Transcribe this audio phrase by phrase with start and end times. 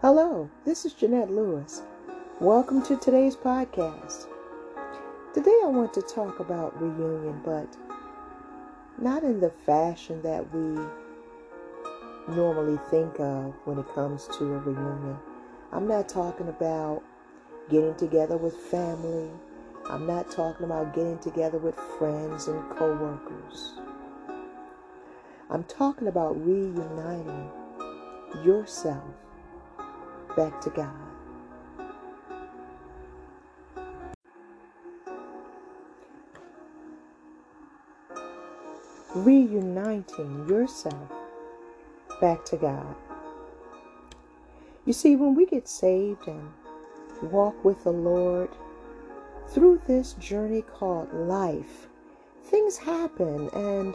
[0.00, 1.82] Hello, this is Jeanette Lewis.
[2.38, 4.28] Welcome to today's podcast.
[5.34, 7.66] Today I want to talk about reunion, but
[8.96, 10.80] not in the fashion that we
[12.32, 15.18] normally think of when it comes to a reunion.
[15.72, 17.02] I'm not talking about
[17.68, 19.28] getting together with family.
[19.90, 23.72] I'm not talking about getting together with friends and coworkers.
[25.50, 27.50] I'm talking about reuniting
[28.44, 29.02] yourself
[30.38, 30.88] back to God.
[39.16, 41.10] Reuniting yourself
[42.20, 42.94] back to God.
[44.84, 46.52] You see, when we get saved and
[47.20, 48.50] walk with the Lord
[49.48, 51.88] through this journey called life,
[52.44, 53.92] things happen and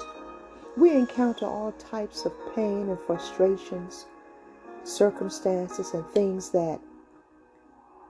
[0.76, 4.08] we encounter all types of pain and frustrations,
[4.84, 6.80] circumstances, and things that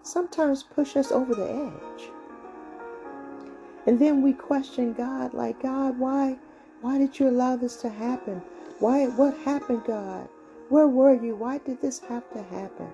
[0.01, 2.09] sometimes push us over the edge.
[3.85, 6.37] And then we question God, like, God, why,
[6.81, 8.41] why did you allow this to happen?
[8.79, 10.27] Why, what happened, God?
[10.69, 11.35] Where were you?
[11.35, 12.87] Why did this have to happen?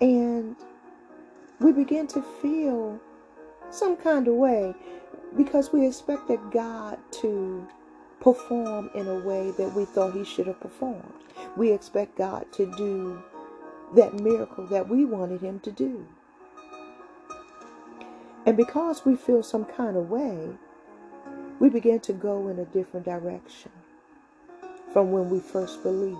[0.00, 0.56] And
[1.60, 2.98] we begin to feel
[3.70, 4.74] some kind of way
[5.36, 7.66] because we expected God to
[8.20, 11.12] perform in a way that we thought he should have performed.
[11.56, 13.22] We expect God to do
[13.94, 16.06] that miracle that we wanted him to do.
[18.46, 20.50] And because we feel some kind of way,
[21.58, 23.70] we begin to go in a different direction
[24.92, 26.18] from when we first believed.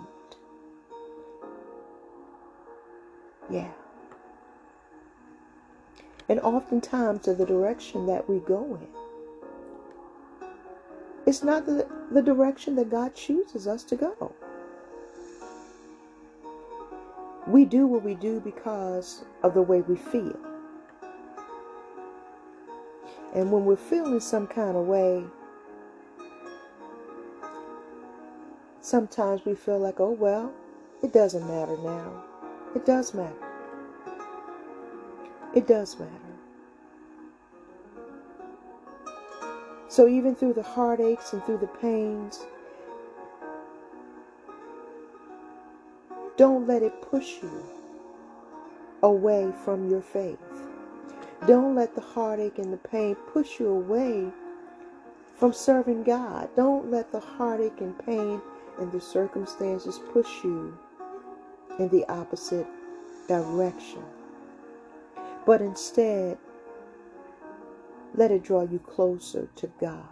[3.50, 3.70] Yeah.
[6.28, 8.99] And oftentimes, the direction that we go in
[11.30, 14.34] it's not the, the direction that God chooses us to go.
[17.46, 20.36] We do what we do because of the way we feel.
[23.32, 25.22] And when we're feeling some kind of way,
[28.80, 30.52] sometimes we feel like, oh, well,
[31.00, 32.24] it doesn't matter now.
[32.74, 33.46] It does matter.
[35.54, 36.29] It does matter.
[39.90, 42.46] So even through the heartaches and through the pains,
[46.36, 47.64] don't let it push you
[49.02, 50.38] away from your faith.
[51.48, 54.30] Don't let the heartache and the pain push you away
[55.36, 56.48] from serving God.
[56.54, 58.40] Don't let the heartache and pain
[58.78, 60.78] and the circumstances push you
[61.80, 62.66] in the opposite
[63.26, 64.04] direction.
[65.44, 66.38] But instead,
[68.14, 70.04] let it draw you closer to God.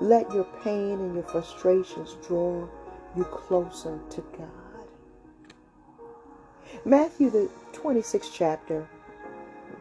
[0.00, 2.66] Let your pain and your frustrations draw
[3.16, 4.48] you closer to God.
[6.84, 8.88] Matthew, the 26th chapter,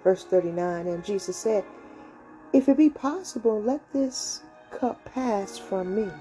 [0.03, 1.63] verse 39, and Jesus said,
[2.53, 6.11] If it be possible, let this cup pass from me.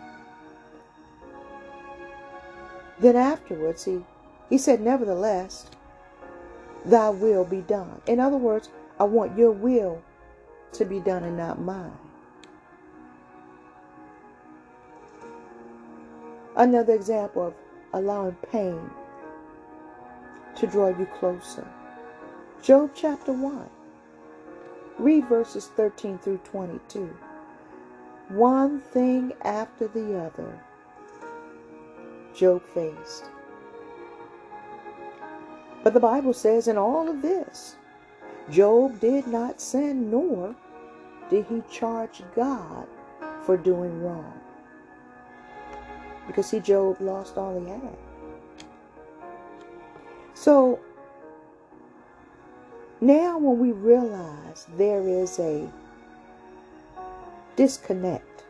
[3.01, 4.05] Then afterwards, he,
[4.49, 5.67] he said, Nevertheless,
[6.84, 8.01] thy will be done.
[8.07, 8.69] In other words,
[9.00, 10.03] I want your will
[10.72, 11.91] to be done and not mine.
[16.55, 17.55] Another example of
[17.94, 18.78] allowing pain
[20.56, 21.66] to draw you closer.
[22.62, 23.71] Job chapter 1.
[24.99, 27.16] Read verses 13 through 22.
[28.28, 30.60] One thing after the other,
[32.34, 33.25] Job faced.
[35.83, 37.77] But the Bible says, in all of this,
[38.50, 40.55] Job did not sin, nor
[41.31, 42.87] did he charge God
[43.44, 44.41] for doing wrong.
[46.27, 47.97] Because see, Job lost all he had.
[50.34, 50.81] So
[53.00, 55.66] now, when we realize there is a
[57.56, 58.44] disconnect,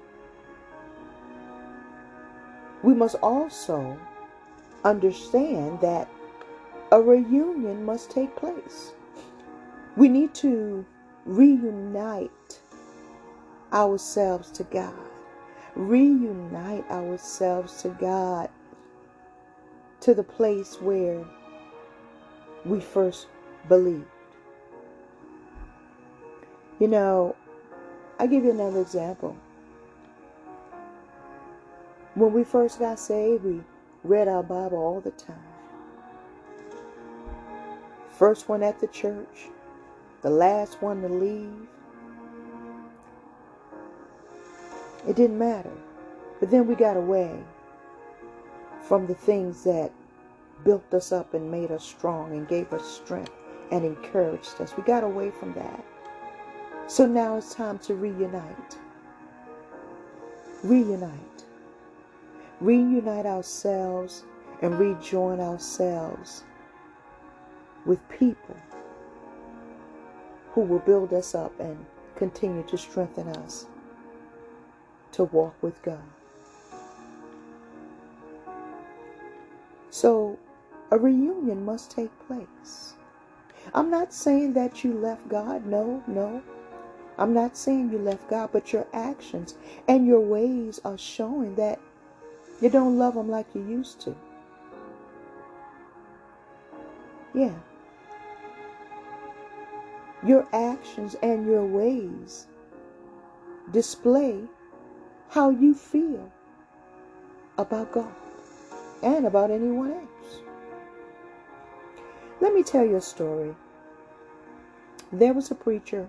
[2.83, 3.99] we must also
[4.85, 6.09] understand that
[6.91, 8.93] a reunion must take place.
[10.01, 10.87] We need to
[11.27, 12.61] reunite
[13.71, 14.95] ourselves to God.
[15.77, 18.49] Reunite ourselves to God
[20.01, 21.23] to the place where
[22.65, 23.27] we first
[23.69, 24.07] believed.
[26.79, 27.37] You know,
[28.19, 29.37] i give you another example.
[32.15, 33.61] When we first got saved, we
[34.03, 35.37] read our Bible all the time.
[38.13, 39.51] First one at the church,
[40.23, 41.69] the last one to leave.
[45.09, 45.73] It didn't matter.
[46.41, 47.39] But then we got away
[48.83, 49.93] from the things that
[50.65, 53.33] built us up and made us strong and gave us strength
[53.71, 54.77] and encouraged us.
[54.77, 55.85] We got away from that.
[56.87, 58.79] So now it's time to reunite.
[60.63, 61.45] Reunite.
[62.61, 64.25] Reunite ourselves
[64.61, 66.45] and rejoin ourselves
[67.87, 68.57] with people
[70.53, 71.85] who will build us up and
[72.17, 73.67] continue to strengthen us
[75.13, 76.03] to walk with God.
[79.91, 80.39] So
[80.91, 82.95] a reunion must take place.
[83.75, 85.67] I'm not saying that you left God.
[85.67, 86.43] No, no.
[87.19, 89.55] I'm not saying you left God, but your actions
[89.89, 91.79] and your ways are showing that
[92.61, 94.17] you don't love Him like you used to.
[97.35, 97.55] Yeah.
[100.25, 102.47] Your actions and your ways
[103.73, 104.45] display
[105.29, 106.31] how you feel
[107.57, 108.13] about God
[109.03, 110.43] and about anyone else.
[112.41, 113.55] Let me tell you a story.
[115.13, 116.09] There was a preacher,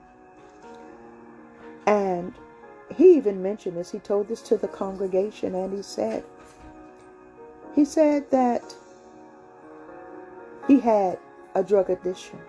[1.86, 2.34] and
[2.96, 3.92] he even mentioned this.
[3.92, 6.24] He told this to the congregation, and he said,
[7.74, 8.76] he said that
[10.68, 11.18] he had
[11.56, 12.40] a drug addiction.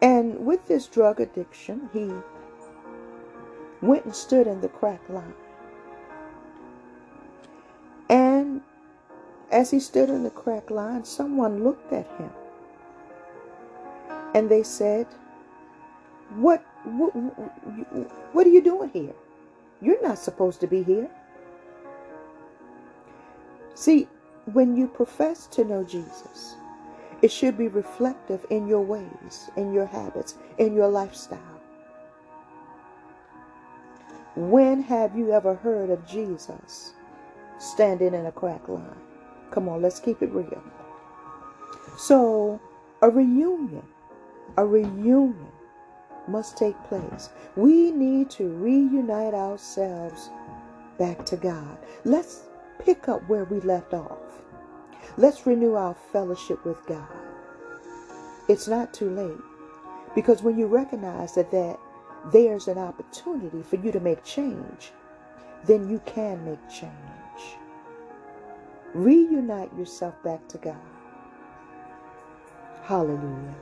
[0.00, 2.10] And with this drug addiction, he
[3.80, 5.34] went and stood in the crack line.
[8.08, 8.62] And
[9.50, 12.30] as he stood in the crack line, someone looked at him.
[14.34, 15.06] And they said,
[16.36, 17.10] what, what,
[18.32, 19.14] what are you doing here?
[19.80, 21.08] You're not supposed to be here.
[23.74, 24.08] See,
[24.52, 26.56] when you profess to know Jesus,
[27.22, 31.38] it should be reflective in your ways, in your habits, in your lifestyle.
[34.36, 36.92] When have you ever heard of Jesus
[37.58, 38.84] standing in a crack line?
[39.50, 40.62] Come on, let's keep it real.
[41.96, 42.60] So,
[43.02, 43.82] a reunion,
[44.56, 45.48] a reunion
[46.28, 47.30] must take place.
[47.56, 50.30] We need to reunite ourselves
[50.98, 51.78] back to God.
[52.04, 52.42] Let's
[52.78, 54.18] pick up where we left off.
[55.16, 57.08] Let's renew our fellowship with God.
[58.48, 59.40] It's not too late
[60.14, 61.78] because when you recognize that, that
[62.32, 64.92] there's an opportunity for you to make change,
[65.64, 66.92] then you can make change.
[68.94, 70.76] Reunite yourself back to God.
[72.84, 73.54] Hallelujah.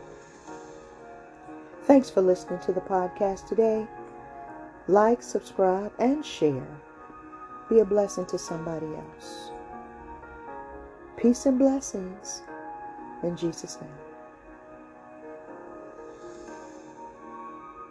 [1.84, 3.86] Thanks for listening to the podcast today.
[4.88, 6.66] Like, subscribe, and share.
[7.68, 9.50] Be a blessing to somebody else.
[11.16, 12.42] Peace and blessings
[13.22, 14.05] in Jesus' name.